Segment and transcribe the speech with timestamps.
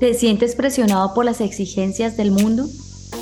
[0.00, 2.66] ¿Te sientes presionado por las exigencias del mundo?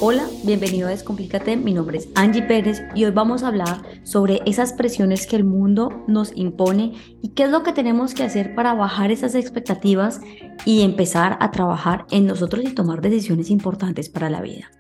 [0.00, 1.58] Hola, bienvenido a Descomplícate.
[1.58, 5.44] Mi nombre es Angie Pérez y hoy vamos a hablar sobre esas presiones que el
[5.44, 10.22] mundo nos impone y qué es lo que tenemos que hacer para bajar esas expectativas
[10.64, 14.70] y empezar a trabajar en nosotros y tomar decisiones importantes para la vida.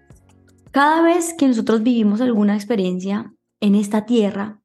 [0.70, 4.61] Cada vez que nosotros vivimos alguna experiencia en esta tierra,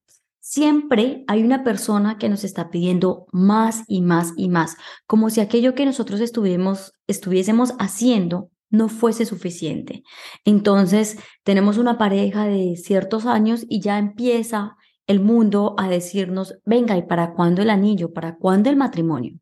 [0.50, 5.42] siempre hay una persona que nos está pidiendo más y más y más, como si
[5.42, 10.04] aquello que nosotros estuviésemos haciendo no fuese suficiente.
[10.46, 16.96] Entonces, tenemos una pareja de ciertos años y ya empieza el mundo a decirnos, venga,
[16.96, 18.14] ¿y para cuándo el anillo?
[18.14, 19.38] ¿Para cuándo el matrimonio?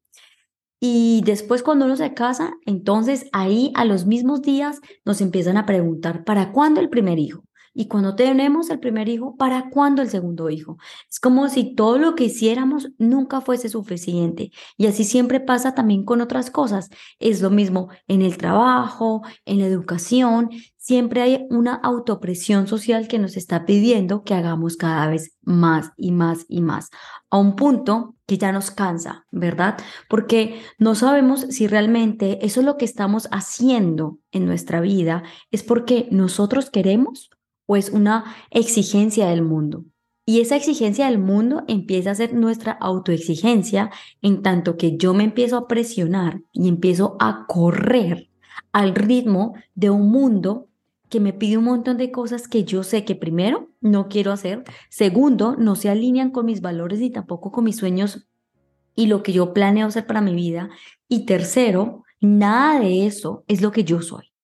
[0.79, 5.67] Y después cuando uno se casa, entonces ahí a los mismos días nos empiezan a
[5.67, 7.43] preguntar, ¿para cuándo el primer hijo?
[7.77, 10.77] Y cuando tenemos el primer hijo, ¿para cuándo el segundo hijo?
[11.09, 14.51] Es como si todo lo que hiciéramos nunca fuese suficiente.
[14.77, 16.89] Y así siempre pasa también con otras cosas.
[17.20, 20.51] Es lo mismo en el trabajo, en la educación.
[20.77, 26.13] Siempre hay una autopresión social que nos está pidiendo que hagamos cada vez más y
[26.13, 26.91] más y más,
[27.29, 29.77] a un punto que ya nos cansa, ¿verdad?
[30.09, 35.63] Porque no sabemos si realmente eso es lo que estamos haciendo en nuestra vida, es
[35.63, 37.29] porque nosotros queremos
[37.66, 39.85] o es una exigencia del mundo.
[40.27, 43.91] Y esa exigencia del mundo empieza a ser nuestra autoexigencia
[44.24, 48.30] en tanto que yo me empiezo a presionar y empiezo a correr
[48.71, 50.70] al ritmo de un mundo
[51.10, 54.63] que me pide un montón de cosas que yo sé que primero no quiero hacer,
[54.90, 58.27] segundo no se alinean con mis valores ni tampoco con mis sueños
[58.96, 60.70] y lo que yo planeo hacer para mi vida
[61.08, 64.34] y tercero, nada de eso es lo que yo soy.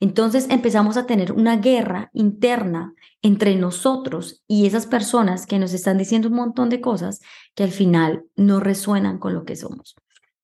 [0.00, 5.98] Entonces empezamos a tener una guerra interna entre nosotros y esas personas que nos están
[5.98, 7.20] diciendo un montón de cosas
[7.54, 9.94] que al final no resuenan con lo que somos.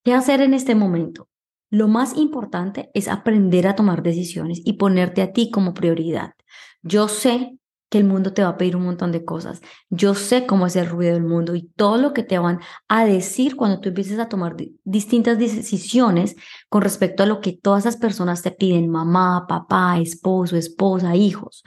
[0.03, 1.27] ¿Qué hacer en este momento?
[1.69, 6.33] Lo más importante es aprender a tomar decisiones y ponerte a ti como prioridad.
[6.81, 7.57] Yo sé
[7.91, 9.59] que el mundo te va a pedir un montón de cosas.
[9.89, 13.03] Yo sé cómo es el ruido del mundo y todo lo que te van a
[13.03, 16.37] decir cuando tú empieces a tomar distintas decisiones
[16.69, 21.63] con respecto a lo que todas esas personas te piden, mamá, papá, esposo, esposa, hijos.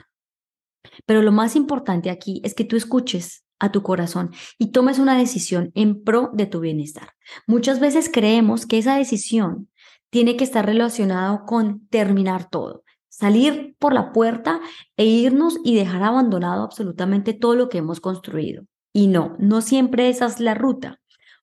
[1.05, 5.15] Pero lo más importante aquí es que tú escuches a tu corazón y tomes una
[5.15, 7.13] decisión en pro de tu bienestar.
[7.45, 9.69] Muchas veces creemos que esa decisión
[10.09, 12.83] tiene que estar relacionada con terminar todo
[13.17, 14.59] salir por la puerta
[14.97, 18.65] e irnos y dejar abandonado absolutamente todo lo que hemos construido.
[18.91, 20.99] Y no, no siempre esa es la ruta.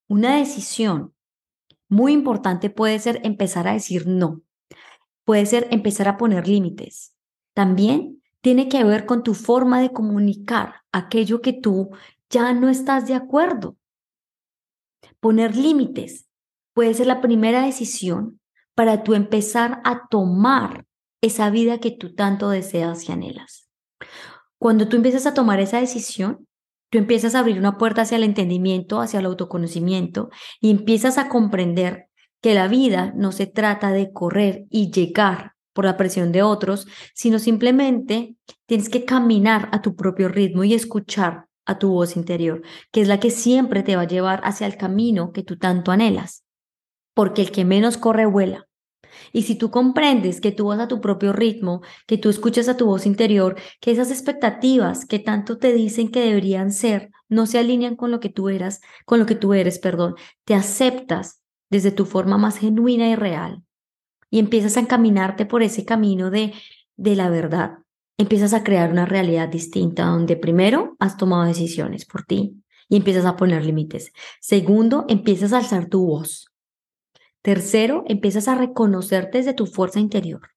[0.07, 1.15] Una decisión
[1.89, 4.43] muy importante puede ser empezar a decir no.
[5.25, 7.15] Puede ser empezar a poner límites.
[7.55, 11.91] También tiene que ver con tu forma de comunicar aquello que tú
[12.29, 13.79] ya no estás de acuerdo.
[15.21, 16.29] Poner límites
[16.75, 18.41] puede ser la primera decisión
[18.75, 20.87] para tú empezar a tomar
[21.23, 23.69] esa vida que tú tanto deseas y anhelas.
[24.59, 26.47] Cuando tú empiezas a tomar esa decisión,
[26.91, 30.31] tú empiezas a abrir una puerta hacia el entendimiento, hacia el autoconocimiento
[30.61, 32.09] y empiezas a comprender
[32.43, 36.87] que la vida no se trata de correr y llegar por la presión de otros,
[37.15, 42.63] sino simplemente tienes que caminar a tu propio ritmo y escuchar a tu voz interior,
[42.91, 45.93] que es la que siempre te va a llevar hacia el camino que tú tanto
[45.93, 46.45] anhelas.
[47.15, 48.67] Porque el que menos corre vuela.
[49.33, 52.77] Y si tú comprendes que tú vas a tu propio ritmo, que tú escuchas a
[52.77, 57.59] tu voz interior, que esas expectativas que tanto te dicen que deberían ser no se
[57.59, 61.41] alinean con lo que tú eras, con lo que tú eres, perdón, te aceptas
[61.71, 63.63] desde tu forma más genuina y real
[64.31, 66.53] y empiezas a encaminarte por ese camino de
[66.97, 67.79] de la verdad.
[68.19, 73.25] Empiezas a crear una realidad distinta donde primero has tomado decisiones por ti y empiezas
[73.25, 74.13] a poner límites.
[74.41, 76.52] Segundo, empiezas a alzar tu voz
[77.43, 80.51] Tercero, empiezas a reconocerte desde tu fuerza interior.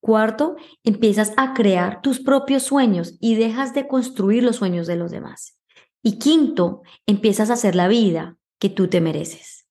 [0.00, 5.10] Cuarto, empiezas a crear tus propios sueños y dejas de construir los sueños de los
[5.10, 5.60] demás.
[6.02, 9.66] Y quinto, empiezas a hacer la vida que tú te mereces.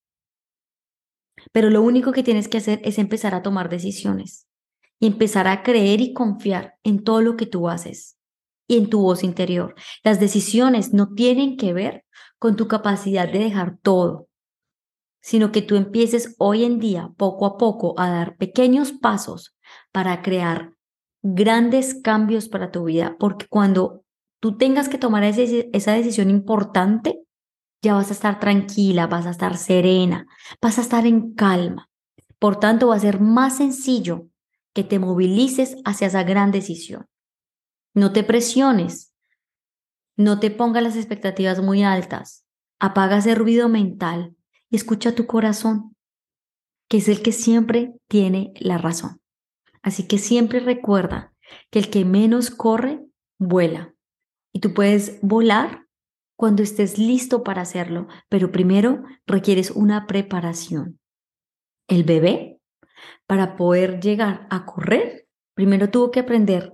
[1.51, 4.47] Pero lo único que tienes que hacer es empezar a tomar decisiones
[4.99, 8.17] y empezar a creer y confiar en todo lo que tú haces
[8.67, 9.75] y en tu voz interior.
[10.03, 12.05] Las decisiones no tienen que ver
[12.37, 14.29] con tu capacidad de dejar todo,
[15.21, 19.55] sino que tú empieces hoy en día, poco a poco, a dar pequeños pasos
[19.91, 20.73] para crear
[21.21, 24.03] grandes cambios para tu vida, porque cuando
[24.39, 27.21] tú tengas que tomar esa decisión importante,
[27.83, 30.27] ya vas a estar tranquila, vas a estar serena,
[30.61, 31.89] vas a estar en calma.
[32.39, 34.27] Por tanto, va a ser más sencillo
[34.73, 37.07] que te movilices hacia esa gran decisión.
[37.93, 39.13] No te presiones,
[40.15, 42.45] no te pongas las expectativas muy altas,
[42.79, 44.35] apaga ese ruido mental,
[44.71, 45.95] y escucha tu corazón.
[46.89, 49.21] que es el que siempre tiene la razón.
[49.81, 51.33] Así que siempre recuerda
[51.69, 52.99] que el que menos corre,
[53.39, 53.93] vuela.
[54.51, 55.85] Y tú puedes volar
[56.35, 60.99] cuando estés listo para hacerlo, pero primero requieres una preparación.
[61.87, 62.59] El bebé,
[63.25, 66.73] para poder llegar a correr, primero tuvo que aprender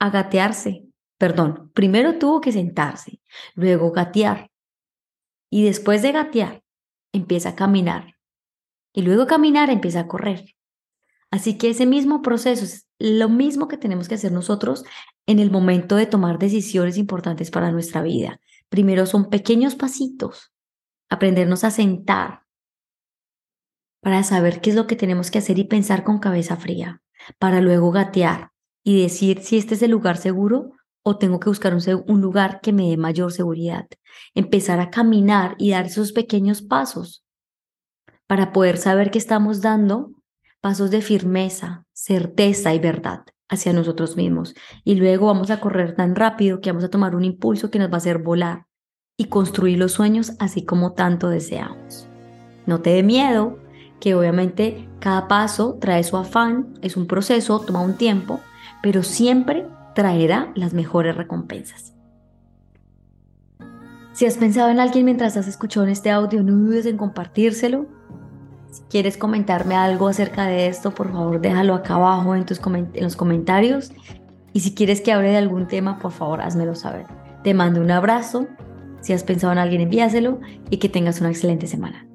[0.00, 0.86] a gatearse,
[1.18, 3.20] perdón, primero tuvo que sentarse,
[3.54, 4.50] luego gatear.
[5.50, 6.59] Y después de gatear,
[7.12, 8.16] empieza a caminar.
[8.92, 10.54] Y luego caminar empieza a correr.
[11.30, 14.84] Así que ese mismo proceso es lo mismo que tenemos que hacer nosotros
[15.26, 18.40] en el momento de tomar decisiones importantes para nuestra vida.
[18.68, 20.52] Primero son pequeños pasitos,
[21.08, 22.44] aprendernos a sentar
[24.00, 27.02] para saber qué es lo que tenemos que hacer y pensar con cabeza fría,
[27.38, 28.50] para luego gatear
[28.82, 32.72] y decir si este es el lugar seguro o tengo que buscar un, lugar que
[32.72, 33.86] me dé mayor seguridad.
[34.34, 37.24] Empezar a caminar y dar esos pequeños pasos
[38.26, 40.12] para poder saber que estamos dando
[40.60, 44.54] pasos de firmeza, certeza y verdad hacia nosotros mismos.
[44.84, 47.90] Y luego vamos a correr tan rápido que vamos a tomar un impulso que nos
[47.90, 48.66] va a hacer volar
[49.16, 52.06] y construir los sueños así como tanto deseamos.
[52.66, 53.58] No te dé miedo,
[54.00, 58.40] que obviamente cada paso trae su afán, es un proceso, toma un tiempo,
[58.82, 59.66] pero siempre
[60.00, 61.92] traerá las mejores recompensas.
[64.12, 67.86] Si has pensado en alguien mientras has escuchado este audio, no dudes en compartírselo
[68.70, 73.02] si quieres comentarme algo acerca de esto, por favor déjalo acá abajo en, tus en
[73.02, 73.92] los comentarios.
[74.52, 77.06] Y si quieres que hable de algún tema, por favor házmelo saber.
[77.42, 78.46] Te mando un abrazo.
[79.00, 82.06] Si has pensado en alguien, envíaselo y que tengas una excelente semana.